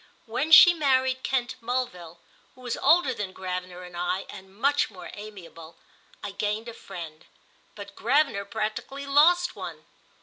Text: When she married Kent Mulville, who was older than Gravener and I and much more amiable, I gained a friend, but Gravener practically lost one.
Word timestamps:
When 0.25 0.49
she 0.51 0.73
married 0.73 1.21
Kent 1.21 1.57
Mulville, 1.61 2.17
who 2.55 2.61
was 2.61 2.75
older 2.75 3.13
than 3.13 3.35
Gravener 3.35 3.83
and 3.83 3.95
I 3.95 4.25
and 4.31 4.51
much 4.59 4.89
more 4.89 5.11
amiable, 5.13 5.77
I 6.23 6.31
gained 6.31 6.67
a 6.67 6.73
friend, 6.73 7.23
but 7.75 7.95
Gravener 7.95 8.43
practically 8.49 9.05
lost 9.05 9.55
one. 9.55 9.85